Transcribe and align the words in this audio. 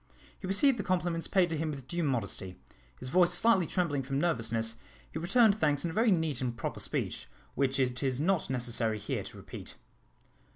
He 0.39 0.47
received 0.47 0.79
the 0.79 0.83
compliments 0.83 1.27
paid 1.27 1.51
to 1.51 1.57
him 1.59 1.69
with 1.69 1.87
due 1.87 2.01
modesty. 2.03 2.55
His 2.99 3.09
voice 3.09 3.31
slightly 3.35 3.67
trembling 3.67 4.01
from 4.01 4.17
nervousness, 4.17 4.77
he 5.11 5.19
returned 5.19 5.59
thanks 5.59 5.85
in 5.85 5.91
a 5.91 5.93
very 5.93 6.09
neat 6.09 6.41
and 6.41 6.57
proper 6.57 6.79
speech, 6.79 7.27
which 7.53 7.79
it 7.79 8.01
is 8.01 8.19
not 8.19 8.49
necessary 8.49 8.97
here 8.97 9.21
to 9.21 9.37
repeat. 9.37 9.75